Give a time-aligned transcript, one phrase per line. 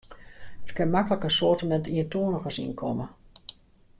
[0.67, 3.09] Der kin maklik in soartement ientoanigens yn komme.